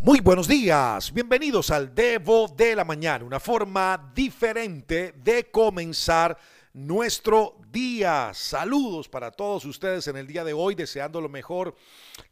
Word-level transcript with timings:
Muy 0.00 0.20
buenos 0.20 0.46
días, 0.46 1.12
bienvenidos 1.12 1.72
al 1.72 1.92
Devo 1.92 2.46
de 2.46 2.76
la 2.76 2.84
Mañana, 2.84 3.24
una 3.24 3.40
forma 3.40 4.12
diferente 4.14 5.12
de 5.12 5.50
comenzar 5.50 6.38
nuestro 6.72 7.56
día. 7.72 8.30
Saludos 8.32 9.08
para 9.08 9.32
todos 9.32 9.64
ustedes 9.64 10.06
en 10.06 10.16
el 10.16 10.28
día 10.28 10.44
de 10.44 10.52
hoy, 10.52 10.76
deseando 10.76 11.20
lo 11.20 11.28
mejor, 11.28 11.74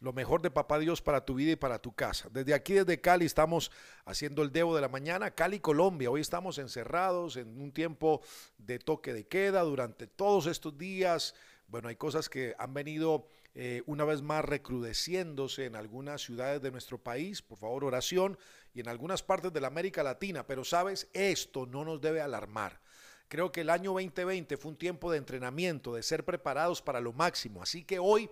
lo 0.00 0.12
mejor 0.12 0.42
de 0.42 0.52
Papá 0.52 0.78
Dios 0.78 1.02
para 1.02 1.24
tu 1.24 1.34
vida 1.34 1.52
y 1.52 1.56
para 1.56 1.80
tu 1.80 1.92
casa. 1.92 2.28
Desde 2.30 2.54
aquí, 2.54 2.74
desde 2.74 3.00
Cali, 3.00 3.26
estamos 3.26 3.72
haciendo 4.04 4.42
el 4.42 4.52
Devo 4.52 4.76
de 4.76 4.82
la 4.82 4.88
Mañana, 4.88 5.32
Cali, 5.32 5.58
Colombia. 5.58 6.08
Hoy 6.08 6.20
estamos 6.20 6.58
encerrados 6.58 7.36
en 7.36 7.60
un 7.60 7.72
tiempo 7.72 8.22
de 8.58 8.78
toque 8.78 9.12
de 9.12 9.26
queda 9.26 9.62
durante 9.62 10.06
todos 10.06 10.46
estos 10.46 10.78
días. 10.78 11.34
Bueno, 11.66 11.88
hay 11.88 11.96
cosas 11.96 12.28
que 12.28 12.54
han 12.60 12.72
venido 12.72 13.26
eh, 13.58 13.82
una 13.86 14.04
vez 14.04 14.20
más 14.20 14.44
recrudeciéndose 14.44 15.64
en 15.64 15.76
algunas 15.76 16.20
ciudades 16.20 16.60
de 16.60 16.70
nuestro 16.70 16.98
país, 16.98 17.40
por 17.40 17.56
favor 17.56 17.84
oración, 17.84 18.36
y 18.74 18.80
en 18.80 18.88
algunas 18.88 19.22
partes 19.22 19.50
de 19.50 19.62
la 19.62 19.68
América 19.68 20.02
Latina, 20.02 20.46
pero 20.46 20.62
sabes, 20.62 21.08
esto 21.14 21.64
no 21.64 21.82
nos 21.82 22.02
debe 22.02 22.20
alarmar. 22.20 22.82
Creo 23.28 23.50
que 23.50 23.62
el 23.62 23.70
año 23.70 23.92
2020 23.94 24.58
fue 24.58 24.72
un 24.72 24.76
tiempo 24.76 25.10
de 25.10 25.16
entrenamiento, 25.16 25.94
de 25.94 26.02
ser 26.02 26.22
preparados 26.22 26.82
para 26.82 27.00
lo 27.00 27.14
máximo, 27.14 27.62
así 27.62 27.82
que 27.82 27.98
hoy 27.98 28.28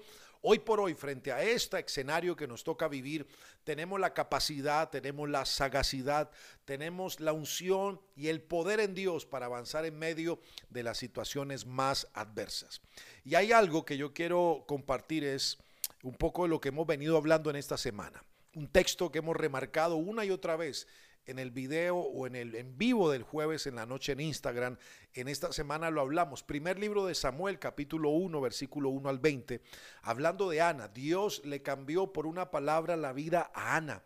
Hoy 0.47 0.59
por 0.59 0.79
hoy, 0.79 0.93
frente 0.93 1.33
a 1.33 1.43
este 1.43 1.79
escenario 1.79 2.37
que 2.37 2.47
nos 2.47 2.65
toca 2.65 2.87
vivir, 2.87 3.27
tenemos 3.65 3.98
la 3.98 4.12
capacidad, 4.12 4.91
tenemos 4.91 5.27
la 5.27 5.47
sagacidad, 5.47 6.30
tenemos 6.66 7.19
la 7.19 7.33
unción 7.33 7.98
y 8.15 8.29
el 8.29 8.43
poder 8.43 8.79
en 8.80 8.95
Dios 8.95 9.25
para 9.25 9.47
avanzar 9.47 9.87
en 9.87 9.99
medio 9.99 10.38
de 10.69 10.83
las 10.83 10.99
situaciones 10.99 11.65
más 11.65 12.09
adversas. 12.12 12.83
Y 13.25 13.37
hay 13.37 13.52
algo 13.52 13.87
que 13.87 13.97
yo 13.97 14.12
quiero 14.12 14.65
compartir, 14.69 15.25
es 15.25 15.57
un 16.02 16.15
poco 16.15 16.43
de 16.43 16.51
lo 16.51 16.61
que 16.61 16.69
hemos 16.69 16.87
venido 16.87 17.16
hablando 17.16 17.49
en 17.49 17.57
esta 17.57 17.79
semana. 17.79 18.23
Un 18.55 18.69
texto 18.69 19.11
que 19.11 19.21
hemos 19.21 19.38
remarcado 19.38 19.97
una 19.97 20.27
y 20.27 20.30
otra 20.30 20.57
vez 20.57 20.87
en 21.27 21.38
el 21.38 21.51
video 21.51 21.96
o 21.96 22.27
en 22.27 22.37
el 22.37 22.55
en 22.55 22.77
vivo 22.77 23.10
del 23.10 23.23
jueves 23.23 23.66
en 23.66 23.76
la 23.76 23.87
noche 23.87 24.12
en 24.12 24.21
Instagram. 24.21 24.76
En 25.15 25.29
esta 25.29 25.52
semana 25.52 25.90
lo 25.90 26.01
hablamos. 26.01 26.43
Primer 26.43 26.79
libro 26.79 27.07
de 27.07 27.15
Samuel, 27.15 27.59
capítulo 27.59 28.10
1, 28.10 28.40
versículo 28.40 28.90
1 28.90 29.09
al 29.09 29.18
20, 29.18 29.60
hablando 30.02 30.51
de 30.51 30.60
Ana. 30.60 30.88
Dios 30.88 31.43
le 31.45 31.62
cambió 31.62 32.12
por 32.12 32.26
una 32.26 32.51
palabra 32.51 32.96
la 32.96 33.12
vida 33.12 33.51
a 33.54 33.76
Ana. 33.76 34.02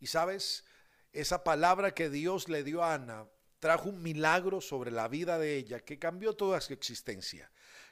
Y 0.00 0.06
sabes, 0.08 0.64
esa 1.12 1.44
palabra 1.44 1.92
que 1.92 2.10
Dios 2.10 2.48
le 2.48 2.64
dio 2.64 2.82
a 2.82 2.94
Ana 2.94 3.26
trajo 3.58 3.88
un 3.88 4.02
milagro 4.02 4.60
sobre 4.60 4.90
la 4.90 5.08
vida 5.08 5.38
de 5.38 5.56
ella 5.56 5.80
que 5.80 5.98
cambió 5.98 6.34
toda 6.34 6.60
su 6.60 6.72
existencia. 6.72 7.50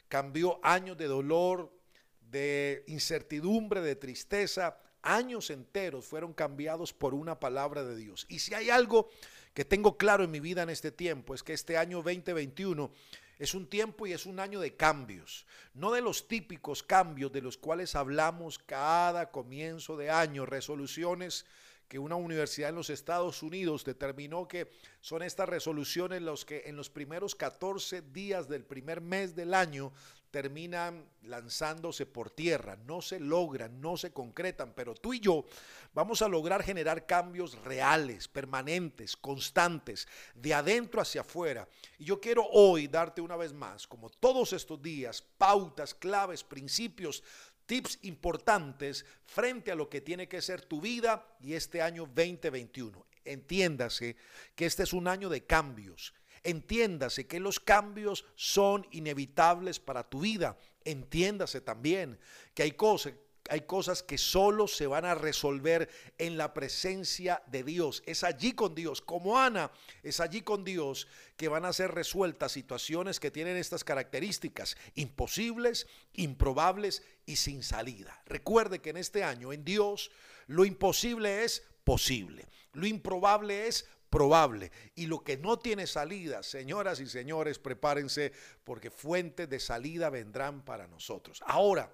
Cambió 0.09 0.61
años 0.63 0.97
de 0.99 1.07
dolor, 1.07 1.73
de 2.21 2.85
incertidumbre, 2.87 3.81
de 3.81 3.97
tristeza, 3.97 4.79
años 5.05 5.51
enteros 5.51 6.05
fueron 6.05 6.33
cambiados 6.33 6.93
por 6.93 7.15
una 7.15 7.39
palabra 7.39 7.85
de 7.85 7.97
Dios. 7.97 8.27
Y 8.29 8.41
si 8.41 8.55
hay 8.55 8.71
algo 8.71 9.11
que 9.53 9.65
tengo 9.65 9.97
claro 9.97 10.25
en 10.25 10.31
mi 10.31 10.41
vida 10.41 10.63
en 10.63 10.71
este 10.71 10.91
tiempo, 10.91 11.35
es 11.35 11.43
que 11.43 11.53
este 11.53 11.77
año 11.77 11.99
2021 11.99 12.91
es 13.39 13.55
un 13.55 13.67
tiempo 13.67 14.07
y 14.07 14.13
es 14.13 14.27
un 14.27 14.41
año 14.41 14.61
de 14.61 14.75
cambios, 14.75 15.47
no 15.75 15.93
de 15.93 16.01
los 16.01 16.29
típicos 16.29 16.83
cambios 16.83 17.33
de 17.33 17.43
los 17.43 17.59
cuales 17.59 17.95
hablamos 17.95 18.59
cada 18.59 19.31
comienzo 19.31 19.97
de 19.97 20.11
año, 20.11 20.47
resoluciones 20.47 21.45
que 21.89 21.99
una 21.99 22.17
universidad 22.17 22.71
en 22.71 22.77
los 22.77 22.91
Estados 22.91 23.43
Unidos 23.43 23.85
determinó 23.85 24.49
que 24.49 24.71
son 25.01 25.23
estas 25.23 25.49
resoluciones 25.49 26.23
los 26.23 26.45
que 26.45 26.63
en 26.67 26.77
los 26.77 26.91
primeros 26.91 27.35
14 27.35 28.03
días 28.03 28.49
del 28.49 28.65
primer 28.65 29.01
mes 29.01 29.35
del 29.35 29.53
año 29.53 29.93
terminan 30.35 31.09
lanzándose 31.23 32.07
por 32.07 32.29
tierra, 32.29 32.77
no 32.89 33.01
se 33.01 33.21
logran, 33.21 33.81
no 33.81 33.97
se 33.97 34.11
concretan, 34.11 34.73
pero 34.75 34.93
tú 34.93 35.15
y 35.15 35.21
yo 35.21 35.45
vamos 35.93 36.23
a 36.23 36.29
lograr 36.29 36.65
generar 36.65 37.07
cambios 37.07 37.57
reales, 37.63 38.27
permanentes, 38.27 39.17
constantes, 39.17 40.09
de 40.35 40.53
adentro 40.53 41.01
hacia 41.01 41.21
afuera. 41.21 41.69
Y 42.01 42.07
yo 42.07 42.21
quiero 42.21 42.45
hoy 42.51 42.89
darte 42.89 43.21
una 43.21 43.37
vez 43.37 43.53
más, 43.53 43.87
como 43.87 44.11
todos 44.11 44.53
estos 44.53 44.83
días, 44.83 45.23
pautas, 45.23 45.95
claves, 45.95 46.43
principios, 46.43 47.23
tips 47.67 48.01
importantes 48.03 49.07
frente 49.27 49.71
a 49.71 49.77
lo 49.77 49.89
que 49.89 50.01
tiene 50.01 50.27
que 50.27 50.43
ser 50.43 50.63
tu 50.63 50.81
vida 50.81 51.25
y 51.39 51.53
este 51.53 51.81
año 51.81 52.07
2021. 52.07 53.07
Entiéndase 53.25 54.17
que 54.57 54.67
este 54.67 54.83
es 54.83 54.93
un 54.93 55.07
año 55.07 55.29
de 55.29 55.45
cambios 55.45 56.13
Entiéndase 56.45 57.27
que 57.27 57.41
los 57.41 57.59
cambios 57.59 58.25
son 58.37 58.87
inevitables 58.91 59.81
para 59.81 60.09
tu 60.09 60.21
vida. 60.21 60.57
Entiéndase 60.85 61.63
también 61.63 62.19
que 62.55 62.63
hay 62.63 62.73
cosas, 62.73 63.15
hay 63.51 63.63
cosas 63.63 64.03
que 64.03 64.17
solo 64.17 64.67
se 64.69 64.87
van 64.87 65.05
a 65.05 65.15
resolver 65.15 65.91
en 66.19 66.39
la 66.39 66.55
presencia 66.55 67.43
de 67.47 67.63
Dios. 67.63 68.03
Es 68.07 68.25
allí 68.25 68.53
con 68.53 68.75
Dios, 68.75 69.03
como 69.03 69.39
Ana, 69.39 69.71
es 70.03 70.21
allí 70.21 70.41
con 70.41 70.65
Dios 70.65 71.09
que 71.37 71.49
van 71.49 71.65
a 71.65 71.73
ser 71.73 71.93
resueltas 71.93 72.53
situaciones 72.53 73.21
que 73.21 73.31
tienen 73.31 73.57
estas 73.57 73.85
características, 73.85 74.77
imposibles, 74.95 75.87
improbables 76.15 77.03
y 77.27 77.37
sin 77.37 77.63
salida. 77.63 78.23
Recuerde 78.27 78.81
que 78.81 78.91
en 78.91 78.97
este 78.97 79.25
año 79.25 79.53
en 79.53 79.65
Dios 79.65 80.11
lo 80.47 80.65
imposible 80.65 81.45
es 81.45 81.65
posible, 81.85 82.47
lo 82.73 82.87
improbable 82.87 83.67
es 83.67 83.87
probable. 84.15 84.71
Y 84.95 85.07
lo 85.07 85.25
que 85.25 85.37
no 85.37 85.59
tiene 85.59 85.89
salida, 85.89 86.45
señoras 86.45 87.01
y 87.01 87.07
señores, 87.09 87.59
prepárense 87.59 88.33
porque 88.63 88.89
fuentes 88.89 89.51
de 89.51 89.59
salida 89.59 90.09
vendrán 90.09 90.65
para 90.65 90.87
nosotros. 90.87 91.43
Ahora, 91.45 91.93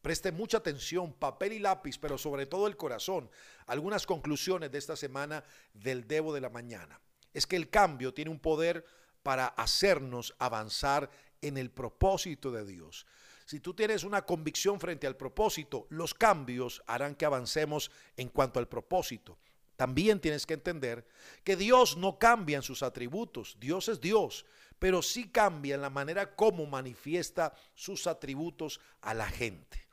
preste 0.00 0.30
mucha 0.30 0.58
atención, 0.58 1.12
papel 1.12 1.54
y 1.54 1.58
lápiz, 1.58 1.98
pero 1.98 2.18
sobre 2.18 2.46
todo 2.46 2.68
el 2.68 2.76
corazón. 2.76 3.28
Algunas 3.66 4.06
conclusiones 4.06 4.70
de 4.70 4.78
esta 4.78 4.94
semana 4.94 5.42
del 5.74 6.06
Debo 6.06 6.32
de 6.32 6.40
la 6.40 6.50
Mañana. 6.50 7.00
Es 7.34 7.48
que 7.48 7.56
el 7.56 7.68
cambio 7.68 8.14
tiene 8.14 8.30
un 8.30 8.38
poder 8.38 8.84
para 9.24 9.48
hacernos 9.48 10.36
avanzar 10.38 11.10
en 11.42 11.58
el 11.58 11.72
propósito 11.72 12.52
de 12.52 12.64
Dios. 12.64 13.06
Si 13.44 13.58
tú 13.58 13.74
tienes 13.74 14.04
una 14.04 14.22
convicción 14.22 14.78
frente 14.78 15.08
al 15.08 15.16
propósito, 15.16 15.88
los 15.90 16.14
cambios 16.14 16.80
harán 16.86 17.16
que 17.16 17.26
avancemos 17.26 17.90
en 18.16 18.28
cuanto 18.28 18.60
al 18.60 18.68
propósito 18.68 19.36
también 19.76 20.20
tienes 20.20 20.46
que 20.46 20.54
entender 20.54 21.06
que 21.44 21.56
Dios 21.56 21.96
no 21.96 22.18
cambia 22.18 22.56
en 22.56 22.62
sus 22.62 22.82
atributos, 22.82 23.56
Dios 23.60 23.88
es 23.88 24.00
Dios, 24.00 24.46
pero 24.78 25.02
sí 25.02 25.28
cambia 25.28 25.74
en 25.74 25.82
la 25.82 25.90
manera 25.90 26.34
como 26.34 26.66
manifiesta 26.66 27.54
sus 27.74 28.06
atributos 28.06 28.80
a 29.00 29.14
la 29.14 29.26
gente. 29.26 29.86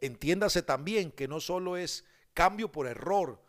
Entiéndase 0.00 0.62
también 0.62 1.12
que 1.12 1.28
no 1.28 1.40
solo 1.40 1.76
es 1.76 2.04
cambio 2.34 2.70
por 2.70 2.86
error, 2.86 3.40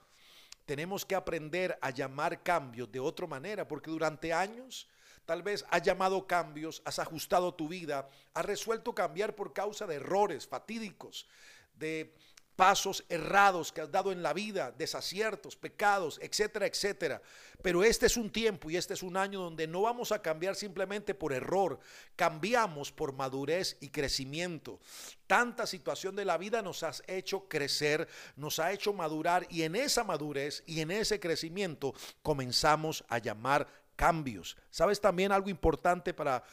tenemos 0.66 1.06
que 1.06 1.16
aprender 1.16 1.78
a 1.82 1.90
llamar 1.90 2.44
cambios 2.44 2.92
de 2.92 3.00
otra 3.00 3.28
manera, 3.28 3.68
porque 3.68 3.92
durante 3.92 4.32
años 4.32 4.88
tal 5.26 5.44
vez 5.44 5.66
has 5.70 5.82
llamado 5.82 6.26
cambios, 6.28 6.82
has 6.86 7.00
ajustado 7.00 7.54
tu 7.54 7.68
vida, 7.68 8.10
has 8.34 8.46
resuelto 8.46 8.96
cambiar 8.96 9.36
por 9.36 9.54
causa 9.54 9.86
de 9.88 9.96
errores 9.96 10.48
fatídicos, 10.48 11.28
de 11.76 12.14
pasos 12.56 13.04
errados 13.10 13.72
que 13.72 13.82
has 13.82 13.92
dado 13.92 14.12
en 14.12 14.22
la 14.22 14.34
vida, 14.34 14.72
desaciertos, 14.72 15.56
pecados, 15.56 16.20
etcétera, 16.22 16.68
etcétera. 16.68 17.22
Pero 17.62 17.84
este 17.84 18.06
es 18.06 18.18
un 18.18 18.30
tiempo 18.30 18.70
y 18.70 18.78
este 18.78 18.94
es 18.94 19.04
un 19.04 19.18
año 19.18 19.42
donde 19.42 19.68
no 19.68 19.82
vamos 19.82 20.12
a 20.12 20.22
cambiar 20.22 20.56
simplemente 20.56 21.16
por 21.16 21.34
error, 21.34 21.80
cambiamos 22.16 22.92
por 22.92 23.14
madurez 23.14 23.78
y 23.80 23.90
crecimiento. 23.90 24.80
Tanta 25.26 25.66
situación 25.66 26.16
de 26.16 26.26
la 26.26 26.38
vida 26.38 26.62
nos 26.62 26.84
ha 26.84 26.92
hecho 27.08 27.48
crecer, 27.48 28.08
nos 28.36 28.60
ha 28.60 28.72
hecho 28.72 28.94
madurar 28.94 29.48
y 29.50 29.64
en 29.64 29.76
esa 29.76 30.04
madurez 30.04 30.64
y 30.68 30.82
en 30.82 30.92
ese 30.92 31.20
crecimiento 31.20 31.94
comenzamos 32.22 33.04
a 33.08 33.18
llamar 33.18 33.68
cambios. 33.96 34.58
¿Sabes 34.70 35.02
también 35.02 35.32
algo 35.32 35.50
importante 35.50 36.14
para 36.14 36.44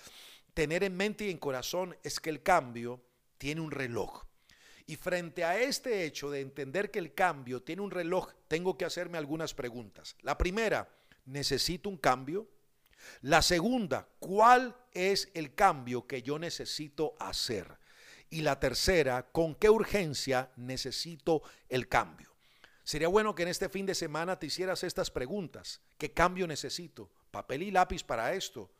tener 0.55 0.84
en 0.84 0.97
mente 0.97 1.25
y 1.27 1.31
en 1.31 1.39
corazón? 1.39 1.97
Es 2.03 2.21
que 2.21 2.31
el 2.31 2.43
cambio 2.43 3.03
tiene 3.37 3.60
un 3.60 3.71
reloj. 3.71 4.30
Y 4.91 4.97
frente 4.97 5.45
a 5.45 5.56
este 5.56 6.05
hecho 6.05 6.33
de 6.33 6.41
entender 6.41 6.91
que 6.91 6.99
el 6.99 7.15
cambio 7.15 7.62
tiene 7.62 7.81
un 7.81 7.93
reloj, 7.93 8.33
tengo 8.49 8.77
que 8.77 8.84
hacerme 8.84 9.19
algunas 9.19 9.54
preguntas. 9.54 10.16
La 10.22 10.37
primera, 10.37 10.89
¿necesito 11.27 11.89
un 11.89 11.97
cambio? 11.97 12.48
La 13.21 13.41
segunda, 13.41 14.09
¿cuál 14.19 14.77
es 14.91 15.31
el 15.34 15.54
cambio 15.54 16.09
que 16.09 16.22
yo 16.22 16.41
necesito 16.41 17.15
hacer? 17.21 17.78
Y 18.31 18.41
la 18.41 18.59
tercera, 18.59 19.31
¿con 19.31 19.54
qué 19.54 19.71
urgencia 19.71 20.51
necesito 20.57 21.45
el 21.69 21.87
cambio? 21.87 22.34
Sería 22.83 23.07
bueno 23.07 23.33
que 23.37 23.45
en 23.45 23.51
este 23.51 23.69
fin 23.69 23.87
de 23.87 23.95
semana 23.95 24.41
te 24.41 24.47
hicieras 24.47 24.83
estas 24.83 25.09
preguntas. 25.09 25.81
¿Qué 25.98 26.10
cambio 26.13 26.48
necesito? 26.48 27.13
Papel 27.31 27.63
y 27.63 27.71
lápiz 27.71 28.03
para 28.03 28.34
esto. 28.34 28.72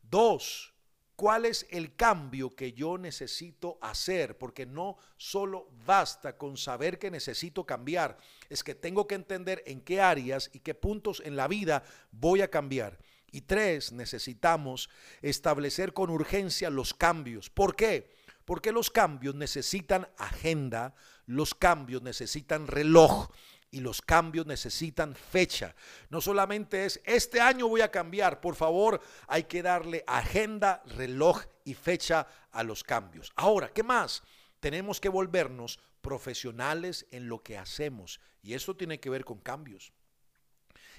Dos, 0.00 0.72
cuál 1.20 1.44
es 1.44 1.66
el 1.68 1.96
cambio 1.96 2.56
que 2.56 2.72
yo 2.72 2.96
necesito 2.96 3.76
hacer, 3.82 4.38
porque 4.38 4.64
no 4.64 4.96
solo 5.18 5.68
basta 5.84 6.38
con 6.38 6.56
saber 6.56 6.98
que 6.98 7.10
necesito 7.10 7.66
cambiar, 7.66 8.16
es 8.48 8.64
que 8.64 8.74
tengo 8.74 9.06
que 9.06 9.16
entender 9.16 9.62
en 9.66 9.82
qué 9.82 10.00
áreas 10.00 10.48
y 10.54 10.60
qué 10.60 10.74
puntos 10.74 11.20
en 11.22 11.36
la 11.36 11.46
vida 11.46 11.82
voy 12.10 12.40
a 12.40 12.48
cambiar. 12.48 12.98
Y 13.30 13.42
tres, 13.42 13.92
necesitamos 13.92 14.88
establecer 15.20 15.92
con 15.92 16.08
urgencia 16.08 16.70
los 16.70 16.94
cambios. 16.94 17.50
¿Por 17.50 17.76
qué? 17.76 18.14
Porque 18.46 18.72
los 18.72 18.88
cambios 18.88 19.34
necesitan 19.34 20.08
agenda, 20.16 20.94
los 21.26 21.54
cambios 21.54 22.00
necesitan 22.00 22.66
reloj, 22.66 23.28
y 23.70 23.80
los 23.80 24.02
cambios 24.02 24.46
necesitan 24.46 25.14
fecha. 25.14 25.74
No 26.08 26.20
solamente 26.20 26.84
es, 26.84 27.00
este 27.04 27.40
año 27.40 27.68
voy 27.68 27.82
a 27.82 27.90
cambiar, 27.90 28.40
por 28.40 28.56
favor, 28.56 29.00
hay 29.26 29.44
que 29.44 29.62
darle 29.62 30.04
agenda, 30.06 30.82
reloj 30.96 31.44
y 31.64 31.74
fecha 31.74 32.26
a 32.50 32.62
los 32.62 32.82
cambios. 32.82 33.32
Ahora, 33.36 33.68
¿qué 33.68 33.82
más? 33.82 34.22
Tenemos 34.58 35.00
que 35.00 35.08
volvernos 35.08 35.78
profesionales 36.00 37.06
en 37.10 37.28
lo 37.28 37.42
que 37.42 37.58
hacemos 37.58 38.20
y 38.42 38.54
eso 38.54 38.76
tiene 38.76 38.98
que 38.98 39.10
ver 39.10 39.24
con 39.24 39.38
cambios. 39.38 39.92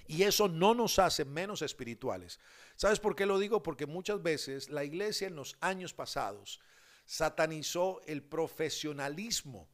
Y 0.07 0.23
eso 0.23 0.47
no 0.47 0.73
nos 0.73 0.99
hace 0.99 1.25
menos 1.25 1.61
espirituales. 1.61 2.39
¿Sabes 2.75 2.99
por 2.99 3.15
qué 3.15 3.25
lo 3.25 3.37
digo? 3.37 3.61
Porque 3.63 3.85
muchas 3.85 4.21
veces 4.21 4.69
la 4.69 4.83
iglesia 4.83 5.27
en 5.27 5.35
los 5.35 5.57
años 5.61 5.93
pasados 5.93 6.59
satanizó 7.05 8.01
el 8.07 8.23
profesionalismo 8.23 9.69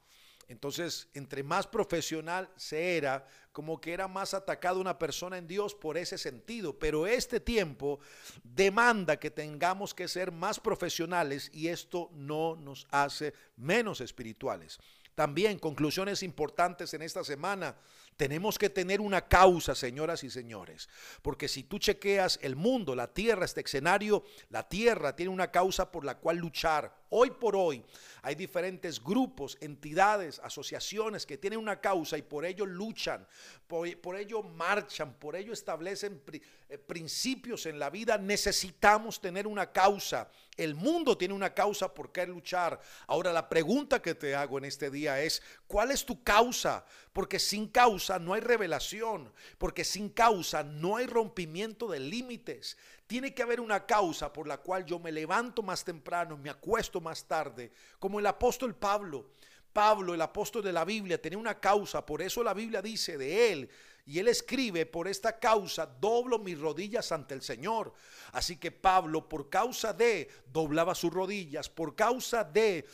entonces, 0.47 1.09
entre 1.13 1.43
más 1.43 1.67
profesional 1.67 2.49
se 2.55 2.97
era, 2.97 3.27
como 3.51 3.81
que 3.81 3.91
era 3.91 4.07
más 4.07 4.33
atacado 4.33 4.79
una 4.79 4.97
persona 4.97 5.37
en 5.37 5.47
Dios 5.47 5.75
por 5.75 5.97
ese 5.97 6.17
sentido. 6.17 6.77
Pero 6.79 7.05
este 7.05 7.39
tiempo 7.39 7.99
demanda 8.43 9.17
que 9.17 9.29
tengamos 9.29 9.93
que 9.93 10.07
ser 10.07 10.31
más 10.31 10.59
profesionales 10.59 11.49
y 11.53 11.67
esto 11.67 12.09
no 12.13 12.55
nos 12.55 12.87
hace 12.91 13.33
menos 13.57 13.99
espirituales. 13.99 14.79
También 15.15 15.57
conclusiones 15.57 16.21
importantes 16.21 16.93
en 16.93 17.01
esta 17.01 17.23
semana. 17.23 17.75
Tenemos 18.15 18.59
que 18.59 18.69
tener 18.69 19.01
una 19.01 19.27
causa, 19.27 19.73
señoras 19.73 20.23
y 20.23 20.29
señores, 20.29 20.89
porque 21.23 21.47
si 21.47 21.63
tú 21.63 21.79
chequeas 21.79 22.37
el 22.43 22.55
mundo, 22.55 22.95
la 22.95 23.11
tierra, 23.11 23.45
este 23.45 23.61
escenario, 23.61 24.23
la 24.49 24.69
tierra 24.69 25.15
tiene 25.15 25.31
una 25.31 25.49
causa 25.49 25.91
por 25.91 26.05
la 26.05 26.19
cual 26.19 26.37
luchar. 26.37 26.95
Hoy 27.09 27.31
por 27.31 27.55
hoy 27.55 27.83
hay 28.21 28.35
diferentes 28.35 29.01
grupos, 29.01 29.57
entidades, 29.61 30.39
asociaciones 30.39 31.25
que 31.25 31.37
tienen 31.37 31.59
una 31.59 31.79
causa 31.79 32.17
y 32.17 32.21
por 32.21 32.45
ello 32.45 32.65
luchan, 32.65 33.25
por, 33.67 34.17
ello 34.17 34.43
marchan, 34.43 35.13
por 35.13 35.37
ello 35.37 35.53
establecen 35.53 36.21
eh, 36.67 36.77
principios 36.77 37.65
en 37.65 37.79
la 37.79 37.89
vida. 37.89 38.17
Necesitamos 38.17 39.21
tener 39.21 39.47
una 39.47 39.71
causa. 39.71 40.29
El 40.57 40.75
mundo 40.75 41.17
tiene 41.17 41.33
una 41.33 41.53
causa 41.53 41.93
por 41.93 42.11
qué 42.11 42.27
luchar. 42.27 42.81
Ahora 43.07 43.31
la 43.31 43.47
pregunta 43.47 44.01
que 44.01 44.15
te 44.15 44.35
hago 44.35 44.57
en 44.57 44.65
este 44.65 44.91
día 44.91 45.21
es, 45.21 45.41
¿cuál 45.67 45.91
es 45.91 46.05
tu 46.05 46.21
causa? 46.23 46.85
Porque 47.13 47.39
sin 47.39 47.69
causa 47.69 48.19
no 48.19 48.33
hay 48.33 48.41
revelación, 48.41 49.31
porque 49.57 49.85
sin 49.85 50.09
causa 50.09 50.63
no 50.63 50.97
hay 50.97 51.05
rompimiento 51.05 51.87
de 51.87 52.01
límites. 52.01 52.77
Tiene 53.07 53.33
que 53.33 53.41
haber 53.41 53.61
una 53.61 53.85
causa 53.85 54.31
por 54.31 54.47
la 54.47 54.57
cual 54.57 54.85
yo 54.85 54.99
me 54.99 55.11
levanto 55.11 55.63
más 55.63 55.83
temprano, 55.83 56.37
me 56.37 56.49
acuesto 56.49 56.99
más 56.99 57.23
tarde, 57.23 57.71
como 57.99 58.19
el 58.19 58.25
apóstol 58.27 58.75
Pablo. 58.75 59.31
Pablo, 59.71 60.13
el 60.13 60.21
apóstol 60.21 60.63
de 60.63 60.73
la 60.73 60.83
Biblia, 60.83 61.21
tenía 61.21 61.37
una 61.37 61.59
causa, 61.59 62.05
por 62.05 62.21
eso 62.21 62.43
la 62.43 62.53
Biblia 62.53 62.81
dice 62.81 63.17
de 63.17 63.51
él, 63.51 63.69
y 64.07 64.19
él 64.19 64.27
escribe, 64.27 64.85
por 64.85 65.07
esta 65.07 65.37
causa 65.37 65.85
doblo 65.85 66.39
mis 66.39 66.57
rodillas 66.57 67.11
ante 67.11 67.33
el 67.33 67.41
Señor. 67.41 67.93
Así 68.31 68.55
que 68.55 68.71
Pablo, 68.71 69.27
por 69.27 69.49
causa 69.49 69.91
de, 69.93 70.29
doblaba 70.51 70.95
sus 70.95 71.13
rodillas, 71.13 71.69
por 71.69 71.93
causa 71.93 72.43
de, 72.45 72.87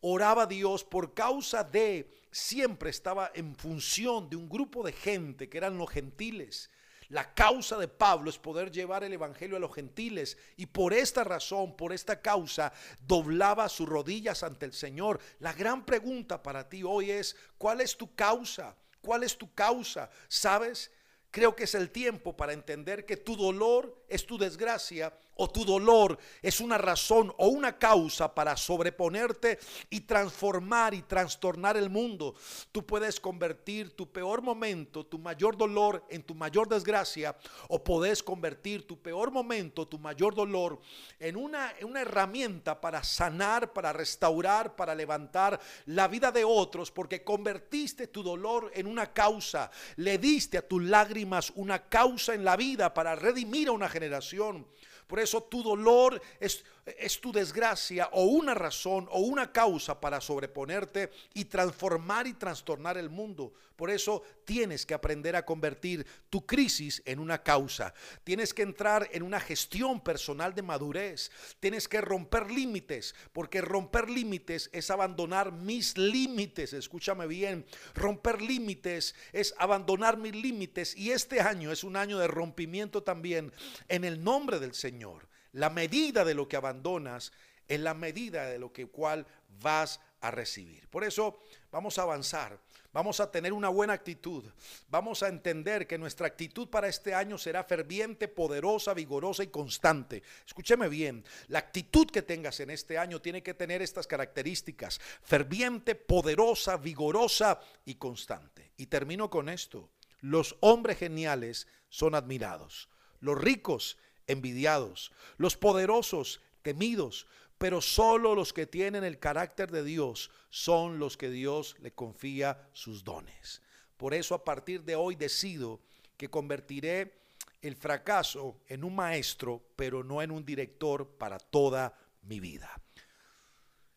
oraba 0.00 0.44
a 0.44 0.46
Dios, 0.46 0.84
por 0.84 1.14
causa 1.14 1.64
de, 1.64 2.08
siempre 2.30 2.90
estaba 2.90 3.32
en 3.34 3.56
función 3.56 4.30
de 4.30 4.36
un 4.36 4.48
grupo 4.48 4.84
de 4.84 4.92
gente 4.92 5.48
que 5.48 5.58
eran 5.58 5.76
los 5.76 5.90
gentiles. 5.90 6.70
La 7.12 7.34
causa 7.34 7.76
de 7.76 7.88
Pablo 7.88 8.30
es 8.30 8.38
poder 8.38 8.70
llevar 8.70 9.04
el 9.04 9.12
Evangelio 9.12 9.58
a 9.58 9.60
los 9.60 9.74
gentiles 9.74 10.38
y 10.56 10.64
por 10.64 10.94
esta 10.94 11.22
razón, 11.22 11.76
por 11.76 11.92
esta 11.92 12.22
causa, 12.22 12.72
doblaba 13.06 13.68
sus 13.68 13.86
rodillas 13.86 14.42
ante 14.42 14.64
el 14.64 14.72
Señor. 14.72 15.20
La 15.38 15.52
gran 15.52 15.84
pregunta 15.84 16.42
para 16.42 16.70
ti 16.70 16.82
hoy 16.82 17.10
es, 17.10 17.36
¿cuál 17.58 17.82
es 17.82 17.98
tu 17.98 18.14
causa? 18.14 18.74
¿Cuál 19.02 19.24
es 19.24 19.36
tu 19.36 19.52
causa? 19.52 20.08
¿Sabes? 20.26 20.90
Creo 21.30 21.54
que 21.54 21.64
es 21.64 21.74
el 21.74 21.90
tiempo 21.90 22.34
para 22.34 22.54
entender 22.54 23.04
que 23.04 23.18
tu 23.18 23.36
dolor 23.36 23.94
es 24.08 24.24
tu 24.24 24.38
desgracia 24.38 25.12
o 25.36 25.48
tu 25.48 25.64
dolor 25.64 26.18
es 26.40 26.60
una 26.60 26.78
razón 26.78 27.32
o 27.38 27.48
una 27.48 27.78
causa 27.78 28.34
para 28.34 28.56
sobreponerte 28.56 29.58
y 29.90 30.00
transformar 30.00 30.94
y 30.94 31.02
trastornar 31.02 31.76
el 31.76 31.90
mundo. 31.90 32.34
Tú 32.70 32.84
puedes 32.84 33.18
convertir 33.18 33.96
tu 33.96 34.10
peor 34.10 34.42
momento, 34.42 35.06
tu 35.06 35.18
mayor 35.18 35.56
dolor 35.56 36.04
en 36.10 36.22
tu 36.22 36.34
mayor 36.34 36.68
desgracia 36.68 37.36
o 37.68 37.82
puedes 37.82 38.22
convertir 38.22 38.86
tu 38.86 39.00
peor 39.00 39.30
momento, 39.30 39.88
tu 39.88 39.98
mayor 39.98 40.34
dolor 40.34 40.80
en 41.18 41.36
una, 41.36 41.72
en 41.78 41.86
una 41.86 42.02
herramienta 42.02 42.80
para 42.80 43.02
sanar, 43.02 43.72
para 43.72 43.92
restaurar, 43.92 44.76
para 44.76 44.94
levantar 44.94 45.58
la 45.86 46.08
vida 46.08 46.30
de 46.30 46.44
otros 46.44 46.90
porque 46.90 47.24
convertiste 47.24 48.06
tu 48.06 48.22
dolor 48.22 48.70
en 48.74 48.86
una 48.86 49.12
causa, 49.12 49.70
le 49.96 50.18
diste 50.18 50.58
a 50.58 50.66
tus 50.66 50.82
lágrimas 50.82 51.52
una 51.56 51.88
causa 51.88 52.34
en 52.34 52.44
la 52.44 52.56
vida 52.56 52.92
para 52.92 53.14
redimir 53.14 53.68
a 53.68 53.72
una 53.72 53.88
generación. 53.88 54.66
Por 55.06 55.20
eso 55.20 55.42
tu 55.42 55.62
dolor 55.62 56.20
es, 56.40 56.64
es 56.84 57.20
tu 57.20 57.32
desgracia 57.32 58.08
o 58.12 58.24
una 58.24 58.54
razón 58.54 59.08
o 59.10 59.20
una 59.20 59.52
causa 59.52 60.00
para 60.00 60.20
sobreponerte 60.20 61.10
y 61.34 61.44
transformar 61.44 62.26
y 62.26 62.34
trastornar 62.34 62.96
el 62.96 63.10
mundo. 63.10 63.52
Por 63.76 63.90
eso 63.90 64.22
tienes 64.44 64.86
que 64.86 64.94
aprender 64.94 65.34
a 65.34 65.44
convertir 65.44 66.06
tu 66.30 66.46
crisis 66.46 67.02
en 67.04 67.18
una 67.18 67.42
causa. 67.42 67.94
Tienes 68.22 68.54
que 68.54 68.62
entrar 68.62 69.08
en 69.12 69.22
una 69.22 69.40
gestión 69.40 70.00
personal 70.00 70.54
de 70.54 70.62
madurez. 70.62 71.30
Tienes 71.58 71.88
que 71.88 72.00
romper 72.00 72.50
límites, 72.50 73.14
porque 73.32 73.60
romper 73.60 74.08
límites 74.08 74.70
es 74.72 74.90
abandonar 74.90 75.52
mis 75.52 75.98
límites. 75.98 76.72
Escúchame 76.72 77.26
bien, 77.26 77.66
romper 77.94 78.40
límites 78.40 79.14
es 79.32 79.54
abandonar 79.58 80.16
mis 80.16 80.34
límites 80.34 80.96
y 80.96 81.10
este 81.10 81.40
año 81.40 81.72
es 81.72 81.82
un 81.82 81.96
año 81.96 82.18
de 82.18 82.28
rompimiento 82.28 83.02
también 83.02 83.52
en 83.88 84.04
el 84.04 84.22
nombre 84.22 84.60
del 84.60 84.74
Señor. 84.92 85.26
La 85.52 85.70
medida 85.70 86.22
de 86.22 86.34
lo 86.34 86.46
que 86.46 86.56
abandonas 86.56 87.32
es 87.66 87.80
la 87.80 87.94
medida 87.94 88.44
de 88.44 88.58
lo 88.58 88.74
que 88.74 88.88
cual 88.88 89.26
vas 89.62 90.00
a 90.20 90.30
recibir. 90.30 90.86
Por 90.88 91.02
eso 91.02 91.40
vamos 91.70 91.98
a 91.98 92.02
avanzar, 92.02 92.58
vamos 92.92 93.18
a 93.18 93.30
tener 93.30 93.54
una 93.54 93.70
buena 93.70 93.94
actitud, 93.94 94.44
vamos 94.88 95.22
a 95.22 95.28
entender 95.28 95.86
que 95.86 95.96
nuestra 95.96 96.26
actitud 96.26 96.68
para 96.68 96.88
este 96.88 97.14
año 97.14 97.38
será 97.38 97.64
ferviente, 97.64 98.28
poderosa, 98.28 98.92
vigorosa 98.92 99.42
y 99.42 99.46
constante. 99.46 100.22
Escúcheme 100.46 100.90
bien, 100.90 101.24
la 101.48 101.60
actitud 101.60 102.06
que 102.10 102.20
tengas 102.20 102.60
en 102.60 102.68
este 102.68 102.98
año 102.98 103.22
tiene 103.22 103.42
que 103.42 103.54
tener 103.54 103.80
estas 103.80 104.06
características, 104.06 105.00
ferviente, 105.22 105.94
poderosa, 105.94 106.76
vigorosa 106.76 107.58
y 107.86 107.94
constante. 107.94 108.72
Y 108.76 108.86
termino 108.88 109.30
con 109.30 109.48
esto, 109.48 109.88
los 110.20 110.54
hombres 110.60 110.98
geniales 110.98 111.66
son 111.88 112.14
admirados, 112.14 112.90
los 113.20 113.40
ricos 113.40 113.96
envidiados, 114.26 115.12
los 115.36 115.56
poderosos 115.56 116.40
temidos, 116.62 117.26
pero 117.58 117.80
solo 117.80 118.34
los 118.34 118.52
que 118.52 118.66
tienen 118.66 119.04
el 119.04 119.18
carácter 119.18 119.70
de 119.70 119.84
Dios 119.84 120.30
son 120.50 120.98
los 120.98 121.16
que 121.16 121.30
Dios 121.30 121.76
le 121.80 121.92
confía 121.92 122.68
sus 122.72 123.04
dones. 123.04 123.62
Por 123.96 124.14
eso 124.14 124.34
a 124.34 124.44
partir 124.44 124.82
de 124.82 124.96
hoy 124.96 125.14
decido 125.14 125.80
que 126.16 126.28
convertiré 126.28 127.20
el 127.60 127.76
fracaso 127.76 128.60
en 128.66 128.82
un 128.82 128.96
maestro, 128.96 129.62
pero 129.76 130.02
no 130.02 130.20
en 130.22 130.32
un 130.32 130.44
director 130.44 131.08
para 131.18 131.38
toda 131.38 131.96
mi 132.22 132.40
vida. 132.40 132.80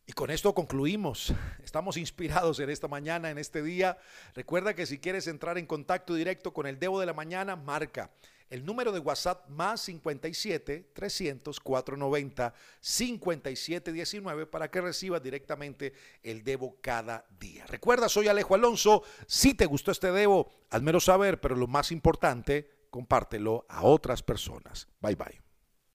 Y 0.06 0.12
con 0.12 0.30
esto 0.30 0.54
concluimos. 0.54 1.34
Estamos 1.64 1.96
inspirados 1.96 2.60
en 2.60 2.70
esta 2.70 2.88
mañana, 2.88 3.30
en 3.30 3.38
este 3.38 3.62
día. 3.62 3.98
Recuerda 4.34 4.74
que 4.74 4.86
si 4.86 4.98
quieres 4.98 5.26
entrar 5.26 5.58
en 5.58 5.66
contacto 5.66 6.14
directo 6.14 6.52
con 6.52 6.66
el 6.66 6.78
Debo 6.78 7.00
de 7.00 7.06
la 7.06 7.12
Mañana, 7.12 7.56
marca 7.56 8.10
el 8.48 8.64
número 8.64 8.92
de 8.92 9.00
WhatsApp 9.00 9.48
más 9.48 9.80
57 9.82 10.90
300 10.92 11.58
490 11.58 12.54
5719 12.80 14.46
para 14.46 14.70
que 14.70 14.80
recibas 14.80 15.22
directamente 15.22 15.92
el 16.22 16.44
Debo 16.44 16.76
cada 16.80 17.26
día. 17.40 17.66
Recuerda, 17.66 18.08
soy 18.08 18.28
Alejo 18.28 18.54
Alonso. 18.54 19.02
Si 19.26 19.54
te 19.54 19.66
gustó 19.66 19.90
este 19.90 20.12
Debo, 20.12 20.52
házmelo 20.70 21.00
saber, 21.00 21.40
pero 21.40 21.56
lo 21.56 21.66
más 21.66 21.90
importante, 21.90 22.70
compártelo 22.90 23.66
a 23.68 23.82
otras 23.82 24.22
personas. 24.22 24.86
Bye 25.00 25.16
bye. 25.16 25.45